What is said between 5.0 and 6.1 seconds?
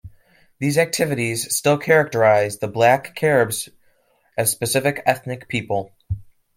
ethnic people.